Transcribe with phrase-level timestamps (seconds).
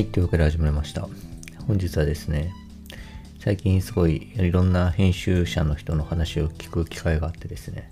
[0.00, 1.06] はい、というわけで始まりました。
[1.66, 2.54] 本日はですね、
[3.38, 7.90] 最近すごいいろんな編集者の人の話を聞く機会があってですね、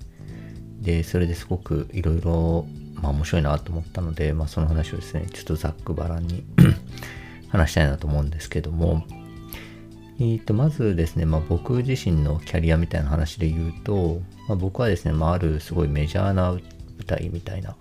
[0.81, 6.45] で、それですごくいろいろ、まあ面白いなと思ったので、まあその話をですね、ちょっとざっくばらんに
[7.53, 9.05] 話したいなと思うんですけども、
[10.19, 16.63] えー、とまずですね、まあ、僕自身のキャリアみたいな話で言うと、まあ、僕はですね、まあ、あるすごいメジャーな舞
[17.07, 17.77] 台みたいな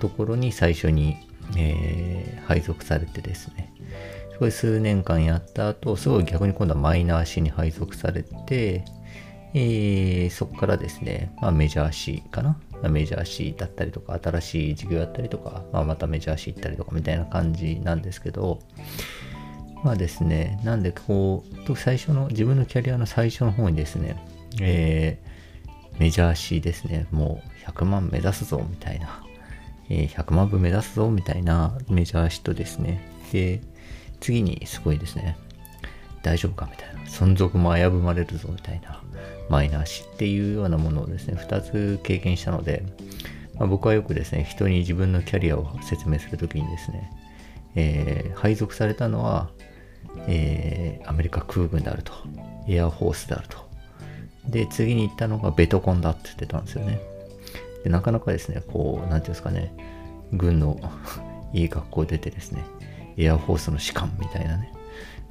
[0.00, 3.72] ところに最初に、えー、配属されてですね、
[4.32, 8.84] すごい数年間やった後、すごい逆に今度はマイナー誌に配属されて、
[9.54, 12.58] えー、そこからですね、まあ、メジャー誌かな？
[12.88, 18.60] メジャー誌だったりとか、新しい授業やったりとか、まあ、またメジャー誌行ったりとかみたいな感じなんですけど、
[19.82, 24.16] まあですね、なんでこう、最初の、自分のキャリアの最初の方にですね、
[24.60, 29.24] えー、メジャー誌ですね、もう100万目指すぞみたいな、
[29.90, 33.00] え、100万部目指すぞみたいなメジャー誌とですね、
[33.32, 33.60] で、
[34.20, 35.36] 次にすごいですね、
[36.22, 39.02] 大丈夫かみたいな、存続も危ぶまれるぞみたいな、
[39.48, 42.82] マイナー誌っていうようなものをですね、2つ経験したので、
[43.58, 47.10] まあ、僕はよくですね、人に自分のキャリアを説明するときにですね、
[47.74, 49.50] えー、配属されたのは、
[50.26, 52.12] えー、アメリカ空軍であると、
[52.68, 53.68] エアフォースであると。
[54.48, 57.00] で、次に行ったのがベトコンだって言ってたんですよね。
[57.88, 59.72] で、なかなかですね、こう、なんていうんですかね、
[60.32, 60.78] 軍の
[61.54, 62.62] いい学校出てですね、
[63.16, 64.70] エアフォースの士官みたいなね、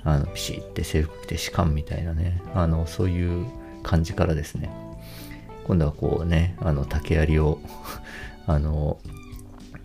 [0.04, 3.46] あの、ピシって制服着て士官みたいなね、あの、そういう
[3.84, 4.72] 感じからですね、
[5.66, 7.60] 今度はこうね、あの、竹槍を
[8.48, 8.98] あの、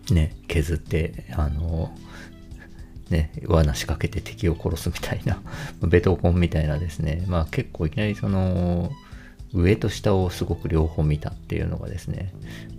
[0.09, 1.91] ね、削って、あの、
[3.11, 5.39] ね、罠仕掛けて敵を殺すみたいな、
[5.87, 8.91] ベトコンみたいなですね、まあ結構いきなりその、
[9.53, 12.33] 上と下をすごく両方見たっていうのがですね、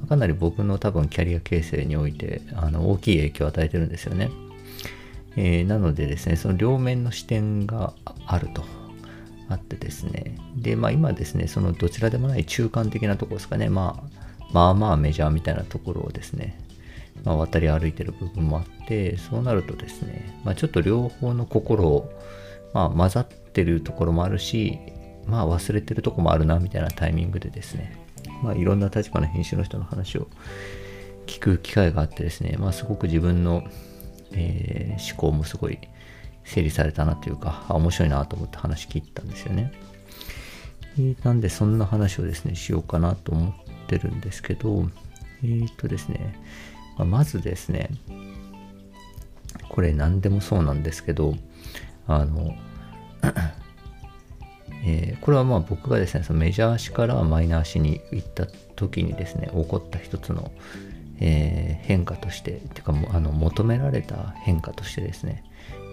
[0.09, 4.31] かなり僕の多分キャリア形成においてあの大きい影響を与えてるんですよね。
[5.37, 7.93] えー、なのでですね、その両面の視点が
[8.27, 8.65] あると。
[9.49, 10.39] あってですね。
[10.57, 16.59] で、まあ今ですね、そのどちらでもない中間的なところですかね、まあ、まあまあメジャーみたいなところをですね、
[17.25, 22.11] まあ、渡り歩いてる部分もあって、そうなるとですね、まあ、ちょっと両方の心を、
[22.73, 24.79] まあ、混ざってるところもあるし、
[25.27, 27.97] まあ、忘れてるとこもあるな、みたいなタイミングでですね、
[28.43, 30.29] まあ、いろんな立場の編集の人の話を
[31.27, 33.65] 聞く機会があってですね、まあ、すごく自分の、
[34.33, 35.79] えー、思考もすごい
[36.45, 39.73] 整理されたなというか、面白いなと思って話聞いたんですよね。
[41.23, 43.53] なんで、そんな話をですね、しようかなと思っ
[43.89, 44.89] てるんですけど、
[45.43, 46.39] えっ、とですね、
[46.97, 47.91] ままずですね、
[49.69, 51.35] これ何でもそうなんですけど、
[52.07, 52.55] あの、
[54.87, 58.47] えー、これはまあ僕がですね、そのメジャー誌からマイナー誌に行った
[58.77, 60.53] 時にですね、起こった一つの、
[61.21, 65.43] えー、変化として、てかあの求められた変化としてですね、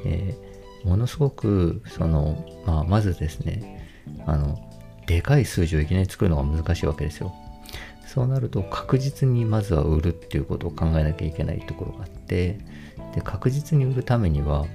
[0.05, 3.87] えー、ものすごく、その、まあ、まずですね、
[4.25, 4.59] あの、
[5.07, 7.33] でかい数字をいきなり作るのが難しいわけですよ。
[8.13, 12.57] そうなると確実にまずは売るっていうことを考えなきゃいけないところがあって
[13.15, 14.65] で確実に売るためには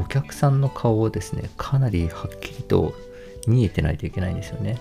[0.00, 2.94] お客さんの顔をですねかなりはっきりと
[3.46, 4.78] 見えてないといけないんですよね。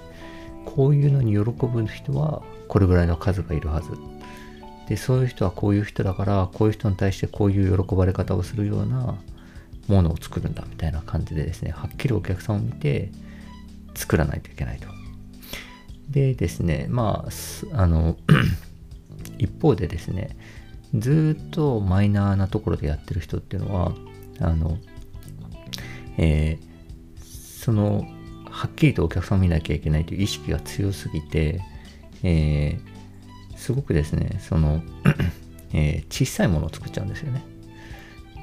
[0.66, 3.92] こういうのに喜ぶ人はこれぐらいの数がいるはず。
[4.88, 9.16] でそういう人はこういう人だからこういう人に対してこういう喜ばれ方をするような
[9.88, 13.10] ものを作るんだみたいな感じでですねはっきりお客さんを見て
[13.96, 14.88] 作らないといけないと。
[16.12, 17.26] でですね、ま
[17.74, 18.18] あ、あの、
[19.40, 20.36] 一方でですね、
[20.94, 23.94] ずっとマイナーなところでやってる人っていうのは、
[24.40, 24.78] あの、
[26.18, 28.06] えー、その、
[28.62, 31.62] はっきりとお客さんを見なきゃいけないという意識が強すぎて、
[32.22, 34.84] えー、すごくですね、その、
[35.74, 37.44] えー、小さいものを作っちゃうんですよね。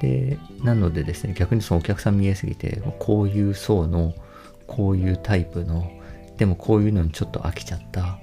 [0.01, 4.13] で、なのでですね、逆にそのお客さん見えすぎて、こういう層の、
[4.67, 5.89] こういうタイプの、
[6.35, 8.19] でもこういうのにちょっと飽きちゃった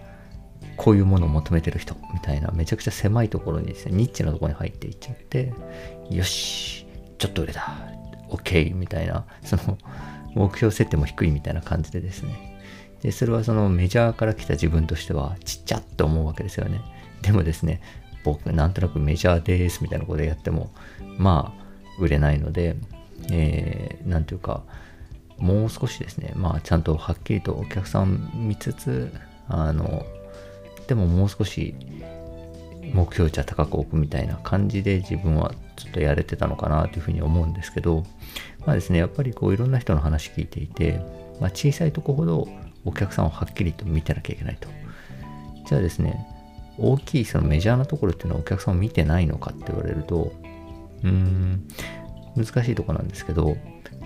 [0.76, 5.52] こういうものを求めてる人みたいなめちゃくちゃ狭いところにですねニッチなところに入っていっちゃって
[6.10, 6.86] よし
[7.18, 7.76] ちょっと売れた
[8.30, 9.76] OK みたいなその
[10.36, 12.60] 目標設定も低いみたいな感じでですね。
[13.02, 16.80] でそれはそのメジャーから来た自分としてはちっちゃって思うわけですよね。
[17.22, 17.80] でもですね
[18.24, 20.70] 僕なんとなくメジャーですみたいなことでやっても
[21.18, 21.66] まあ
[21.98, 22.76] 売れないので
[23.30, 24.62] えー、ていうか
[25.38, 29.12] もう少しですね、まあ、ちゃんとはっきりとお客さん見つつ、
[29.48, 30.04] あの、
[30.86, 31.74] でももう少し
[32.94, 38.04] 目標値は高く置くみたいな感じで自分はちょっとやれてたのかなというふうに思うんですけど、
[38.64, 41.00] まあですね、やっぱりこういろんな人の話聞いていて、
[41.40, 42.48] まあ、小さいとこほど
[42.84, 44.68] お客さんをはっきりと見てなきゃいけないと。
[45.68, 46.26] じゃあですね、
[46.78, 50.32] 大きいそのメジャーなところっていうのはお客さんを見てないのかって言われると、
[51.02, 51.66] うーん、
[52.36, 53.56] 難しいとこなんですけど、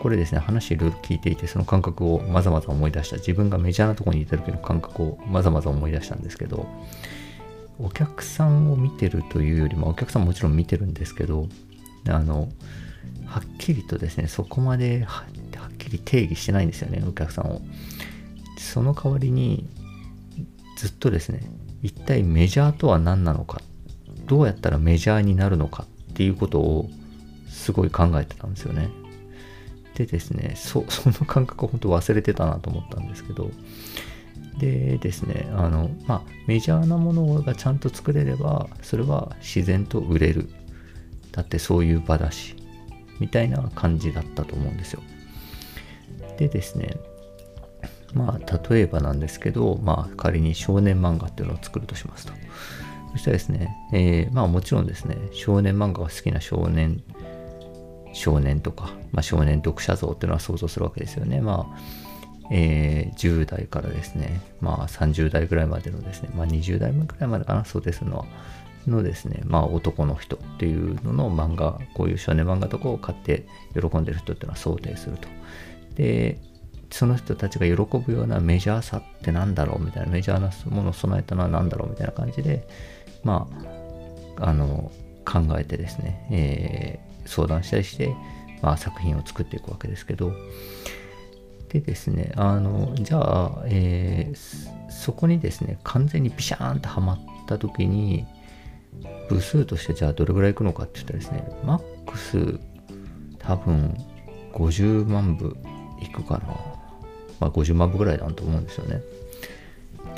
[0.01, 3.17] これですね、話いろいろ聞いていて、その感覚をまざまざ思い出した。
[3.17, 6.67] 自分がメジャーなとこにいた時の感覚をまざまざ思い出したんですけど、
[7.83, 11.49] お客さんを見てるというよりも、お客さんもちろん見てるんですけど、
[12.09, 12.49] あの、
[13.27, 17.63] はっきりとですね、そこまではっきり定義してないんですよね、お客さんを。
[18.59, 19.69] その代わりに、
[20.77, 21.41] ずっとですね、
[21.83, 23.63] 一体メジャーとは何なのか、
[24.27, 26.91] どうやったらメジャーになるのかっていうことを
[27.49, 28.91] すごい考えてたんですよね。
[29.95, 33.51] でですね、そ その感覚を本当忘れてたなと思ったんですけど、
[34.59, 40.49] でですね、あの、まあ、メジャーなものがちゃんと作れれば、それは自然と売れる。
[41.33, 42.57] だってそういう場だし、
[43.21, 45.03] みたいな感じだったと思うんですよ。
[46.39, 46.97] でですね、
[48.15, 52.33] まあ、例えばなんですけど、まあ、仮に少年漫画っていうのを作るとしますと。
[53.13, 57.03] そしたらですね、えー、まあもちろんですね、少年漫画が好きな少年、
[58.13, 61.41] 少年とか、まあ、少年読者像っていうのは想像するわけですよね。
[61.41, 61.79] まあ、
[62.51, 68.25] えー、10代からですね、まあ30代ぐらいまでのですね、まあ20代ぐらいまでかな、そうですのは、
[68.87, 75.29] のですね、まあ男の人っていうのの漫画、こういう少年漫画とかを買って喜んでる人っていうのは想定すると。
[75.95, 76.39] で、
[76.91, 82.67] その人たちが喜ぶようなメジャーさってなんだろうみたいな、メジャーなものを備えたのは何だろうみたいな感じで、
[83.23, 83.49] ま
[84.39, 84.91] あ、あの、
[85.25, 88.15] 考えてですね、えー、相談したりして、
[88.63, 90.33] まあ、作品を作っていくわけですけど、
[91.73, 98.27] でですね、あの、じゃあ、えー、そこにですね、完全にピシャーンとはまった時に、
[99.29, 102.59] 部数としてじゃあどれぐらいいくのかって言ったらですね、マックス
[103.39, 103.97] 多分
[104.53, 105.57] 50万部
[106.03, 106.47] いくかな。
[107.39, 109.01] まあ50万部ぐらいだと思うんですよね。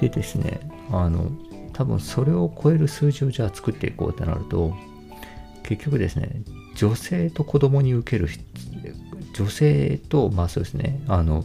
[0.00, 0.60] でですね、
[0.90, 1.31] あの、
[1.72, 4.75] 多分それを超える数字をじゃあ作っていこうってなると
[5.62, 6.43] 結局ですね
[6.76, 8.28] 女性と子供に受ける
[9.32, 11.44] 女性とまあそうですねあの、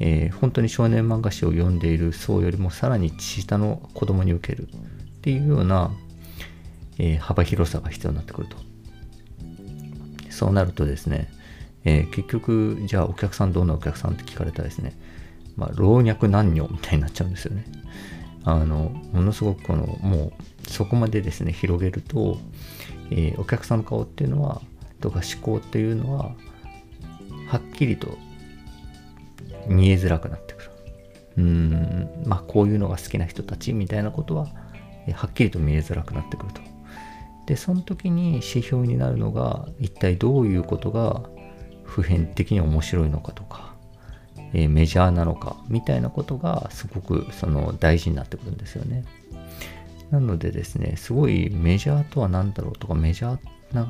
[0.00, 5.92] えー、本当に少年漫画誌を読んでいる層よりもさらに下の子供に受けるっていうような、
[6.98, 8.56] えー、幅広さが必要になってくると。
[10.30, 11.30] そうなるとですね、
[11.84, 14.94] えー、結局じゃあお客さんどんなお客さんって聞かれたらですね
[15.56, 17.64] まあ老若男女みたいになっちゃうんですよね。
[18.44, 20.32] あのものすごくこのも
[20.66, 22.38] うそこまでですね広げると、
[23.10, 24.60] えー、お客さんの顔っていうのは
[25.00, 26.32] とか思考っていうのは
[27.52, 28.16] はっきりと
[29.66, 30.70] 見えづらくなってくる。
[31.38, 32.24] うん。
[32.24, 34.46] まあこういうのが好きな人たちみたいなことは、
[35.12, 36.60] はっきりと見えづらくなってくると。
[37.46, 41.22] でその時に指標になるのが一体どういうことが
[41.82, 43.72] 普遍的に面白いのかとか
[44.54, 49.04] えー、メジャーなのかみたいなことがすごくその大事になってくるんですよね。
[50.10, 53.88] なのでですね、すごいメジャーとは何だろうとか、メジャーな、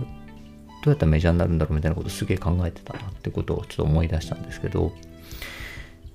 [0.83, 4.93] どうやったらメジャーになるんだろうみたいなことすげえ考えてたなってことをちょっと思い出したんですけど、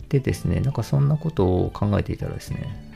[0.09, 2.87] でですね、なんかそんなことを考えていたらですね、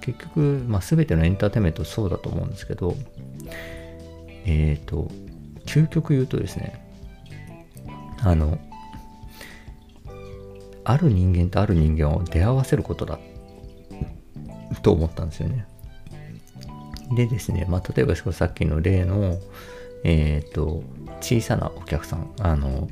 [0.00, 2.94] 結局、まあ、全てのエンターテインメントそうだと思うんですけど、
[4.44, 5.10] えっ、ー、と、
[5.64, 6.86] 究極言うとですね、
[8.20, 8.58] あの、
[10.84, 13.18] ある人間とある人間を出会わせることだ
[14.82, 15.66] と思ったんですよね。
[17.16, 19.38] でですね、まあ、例えばさっきの例の、
[20.04, 20.82] えっ、ー、と、
[21.20, 22.88] 小さなお客さん、あの、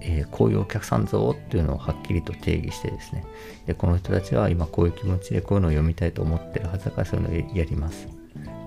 [0.00, 3.24] えー、こういうお客さんぞっていうのをはっきりと定義してですね、
[3.66, 8.08] でこの人たちは今こういう気持ちでこういうのを読みたいと思ってるはずだからそういうのをやります。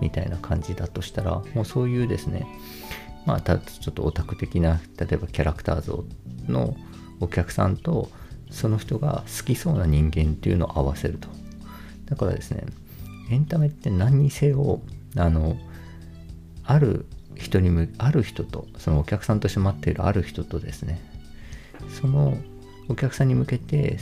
[0.02, 2.48] みたいな感じだとしたら、もうそういうですね、
[3.26, 6.06] まあ、たちょっとオタク的な、例えばキャラクター像
[6.48, 6.76] の
[7.20, 8.10] お客さんと、
[8.52, 11.28] その人が好きそうな人間っていうのを合わせると。
[12.06, 12.66] だからですね、
[13.32, 14.82] エンタメって何にせよ、
[15.18, 15.58] あの、
[16.64, 17.06] ある
[17.36, 21.00] 人にむ、ある人と、そのお客さんとして待っているある人とですね、
[21.90, 22.38] その
[22.90, 23.98] お客さんに向けて、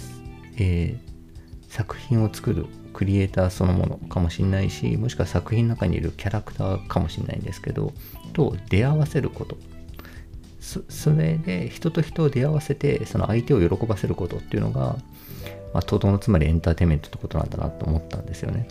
[0.58, 7.94] えー、作品を作るクリエイターそのものかもしれないし、もしくは作品の中にいるキャラクターかもしれないんですけど、
[8.34, 9.58] と出会わせること
[10.90, 14.96] それで人と人を出会わせてその相手を喜ばせることっていうのが、
[15.74, 18.68] まあ、とどのつまりエンターテインメントってことなんだなと思ったんですよね。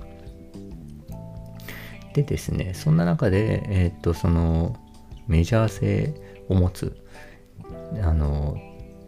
[2.14, 4.76] でですね、そんな中で、えー、っと、その
[5.26, 6.14] メジャー性
[6.48, 6.96] を持つ、
[8.02, 8.56] あの、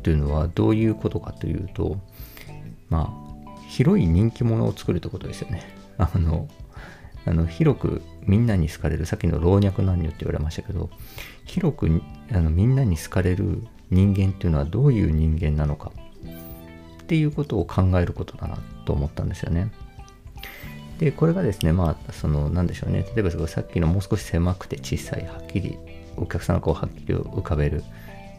[0.03, 1.99] というのはどういうことかというと、
[2.89, 5.63] まあ、広い人気者を作るってことですよね。
[5.99, 6.49] あの、
[7.27, 10.91] あの広くみんなに好かれる、さっきの老若男女って言われましたけど、
[11.45, 15.93] 広くあのみんなに好かれる人間っていうのはどういう人間なのか
[17.03, 19.71] っていうことを考えることだなと思ったんですよね。
[20.99, 23.05] で、これがですね、まあ、その、なんでしょうね。
[23.15, 25.79] 例えばさっきのもう少し狭くて小さい、はっきり、
[26.17, 27.83] お客さんの顔をはっきり浮かべる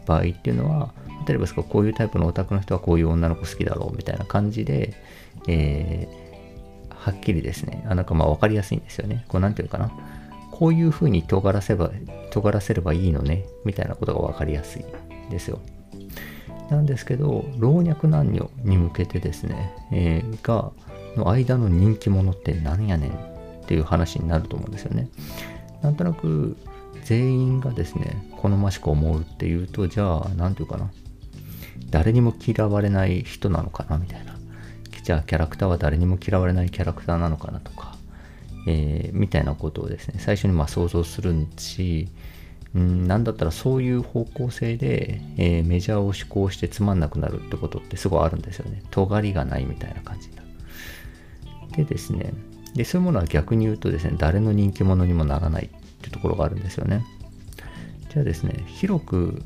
[0.06, 0.92] 場合っていうのは、
[1.26, 4.94] 例えばこういうタイプのオタクの人はこういう女の子好きだろうみたいな感じで、
[5.48, 9.24] えー、はっきりですね、あなんかまあ分かりやすいんですよね。
[9.28, 9.90] こうなんていうかな。
[10.52, 11.90] こういうふうに尖らせば、
[12.30, 14.84] 尖らせればいいのね、みたいなことが分かりやすい
[15.30, 15.60] ですよ。
[16.70, 20.72] なんですけど、老若男女に向けてですね、えー、が、
[21.16, 23.14] の間の人気者って何やねんっ
[23.66, 25.08] ていう話になると思うんですよね。
[25.82, 26.56] なんとなく、
[27.04, 30.90] 全員がですね、好ましく思うっていうと、じゃあ、なんていうかな。
[31.90, 34.36] 誰にも嫌われない人なのかなみたいな。
[35.02, 37.94] じゃあ、キャラクターは誰にも嫌われないキャラクターなのかなとか、
[38.66, 42.08] えー、みたいなことをですね、最初にまあ想像するし、
[42.74, 48.82] うん、なんだったらそういう方向性で、えー、メジャーを志向してつまんなくなるってことってすごいあるんですよね。
[48.90, 50.35] 尖りがないみたいな感じ。
[51.76, 52.32] でですね、
[52.74, 55.68] で、そういうものは逆に言うとですね、誰の人気者にもならないっ
[56.00, 57.04] ていうところがあるんですよね。
[58.10, 59.42] じゃあですね、広く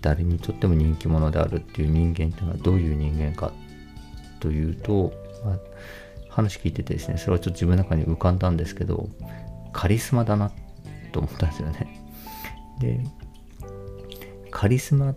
[0.00, 3.52] 誰にとっても人気者であるっていう人間っていうのはどういう人間か
[4.40, 5.12] というと、
[5.44, 5.58] まあ、
[6.28, 9.08] 話聞いててですね、それはちょっと自分の中に浮かんだんですけど、
[9.72, 10.52] カリスマだな
[11.12, 12.00] と思ったんですよね。
[12.80, 13.00] で、
[14.50, 15.16] カリスマっ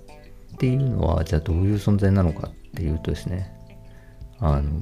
[0.57, 3.53] ていうのは、じゃあどういう存在なのかっていうとですね、
[4.39, 4.81] あの、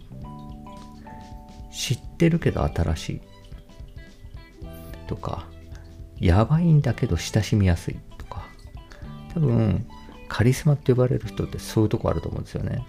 [1.76, 3.22] 知ってるけど新しい
[5.08, 5.46] とか、
[6.20, 8.48] やばいんだけど親しみやすいとか、
[9.34, 9.86] 多分、
[10.30, 12.86] カリスマって呼ばれる人ってそういうとこあると思うんですよね。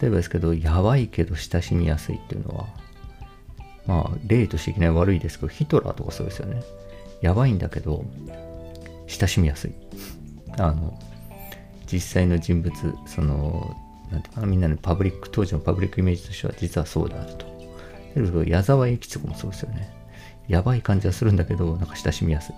[0.00, 2.66] 例えばですけど、やばいけど親しみやすいっていうのは、
[3.86, 6.62] まあ、例としていきなり悪いですけど、ヒトラーとかそうですよね。
[7.22, 8.04] やばいんだけど、
[9.06, 9.72] 親しみやすい。
[10.58, 10.98] あの、
[11.90, 12.72] 実際の人物、
[13.06, 13.76] その、
[14.10, 17.57] なんていうかな、みんなのパブリック、当時のパブリックイメージとしては実はそうであると。
[18.14, 19.90] だけど、矢沢永吉とかもそうですよね。
[20.48, 22.54] やばい感じはするんだけど、なんか親しみやすい。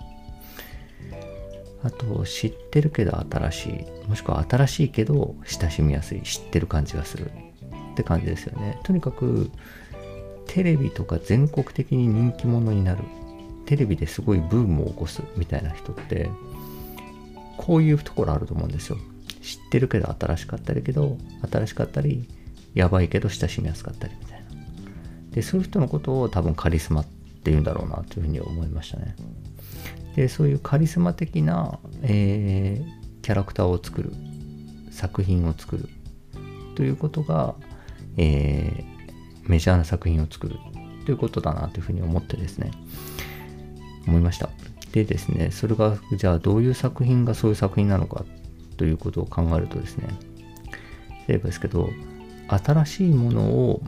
[1.83, 4.07] あと、知ってるけど新しい。
[4.07, 6.21] もしくは新しいけど親しみやすい。
[6.21, 7.31] 知ってる感じがする。
[7.93, 8.79] って感じですよね。
[8.83, 9.51] とにかく、
[10.47, 13.03] テレビとか全国的に人気者になる。
[13.65, 16.29] テレビですごいブームを起こすみたいな人って、
[17.57, 18.97] こういうところあると思うんですよ。
[19.41, 21.17] 知ってるけど新しかったりけど、
[21.49, 22.27] 新しかったり、
[22.73, 24.40] やばいけど親しみやすかったりみたいな。
[25.33, 27.05] で、そういう人のことを多分カリスマっ
[27.43, 29.15] ていうんだろうなというふうに思いましたね。
[30.15, 34.11] でそういうカリスマ的な、えー、キャラクターを作る
[34.91, 35.89] 作品を作る。
[36.75, 37.55] ということが、
[38.17, 40.57] えー、メジャーな作品を作る。
[41.05, 42.71] ということだなというふうに思ってですね
[44.07, 44.49] 思いました。
[44.91, 48.25] でですねそれがじゃあどういう作品がそういう作品なのか。
[48.77, 50.07] ということを考えるとですね
[51.27, 51.89] 例えばですけど
[52.47, 53.81] 新しいものを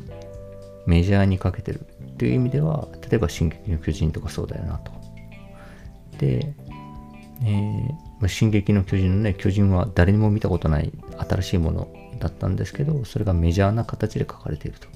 [0.85, 1.85] メジャーにかけてる
[2.17, 4.91] という意味では例えば「進撃の巨人」とかそうだよなと
[6.17, 6.53] で、
[7.43, 14.87] えーま、進撃の巨人のね、巨人は誰にも見たことない新しいものだったんですけど、それがメジャーな形で書かれていると。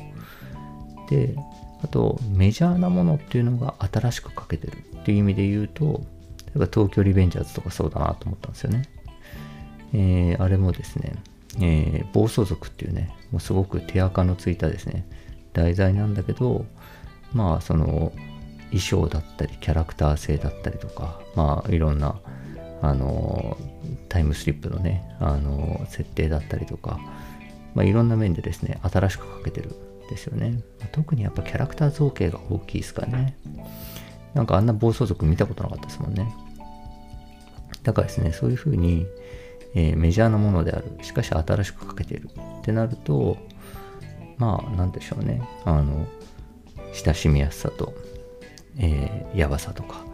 [1.09, 1.35] で、
[1.83, 6.05] あと、メジャーなものっていうのが新しく書けてるっていう意味で言うと、
[6.47, 8.83] 例えば東京リベンジャーズとかそうだなと思ったんですよね。
[9.93, 11.13] えー、あれもですね、
[11.59, 15.05] えー、暴走族っていうね、もうすごく手垢のついたですね、
[15.57, 16.65] 題材なんだけど、
[17.33, 18.13] まあ、その、
[18.69, 22.19] 衣装だったりキャラクター性だったりとかまあいろんな
[22.81, 23.57] あの
[24.09, 26.99] タイムスリップのねあの設定だったりとか、
[27.73, 30.61] まあ、いろんな面でですね新しくかけてるんですよね。
[30.91, 33.37] 特にやっぱキャラクター造形が大きいですかね。
[34.33, 36.31] なんかあんな暴走族見たことなかったですもんね。
[37.83, 39.05] だからですねそういうふうに、
[39.73, 40.85] えー、メジャーなものである。
[41.01, 42.29] しかし新しくかけてる。
[42.59, 43.37] ってなると
[44.37, 46.07] まあなんでしょうねあの
[46.93, 47.93] 親しみやすさと
[48.79, 50.05] えー、やばさとか、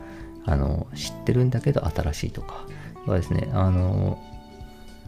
[0.45, 2.65] あの、知ってるんだけど新しいとか、
[3.05, 4.21] はですね、あの、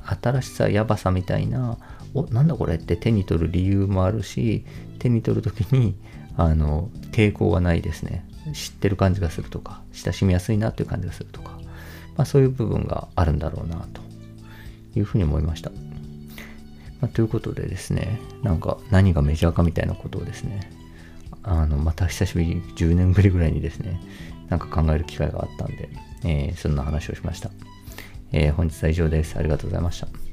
[0.03, 1.77] 新しさ、やばさみたいな、
[2.13, 4.65] お、なんだこれって手に取る理由もあるし、
[4.99, 5.95] 手に取るときに、
[6.37, 8.25] あの、抵抗がないですね。
[8.53, 11.57] 知ってる感じがするとか、親しみやすいなという感じがするとか、
[12.17, 14.01] まあそういう部分があるんだろうな、と
[14.95, 15.71] いうふうに思いました。
[17.01, 20.71] まあ、ということでですね、なんか何がメジャーかみたいなことをですね、
[21.43, 23.99] あの、また久しぶり、10年ぶりぐらいにですね、
[24.49, 25.89] なんか考える機会があったんで、
[26.23, 27.51] えー、そんな話をしました。
[28.31, 29.37] えー、本日は以上です。
[29.37, 30.24] ありがとうございました。